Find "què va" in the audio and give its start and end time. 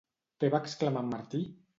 0.43-0.61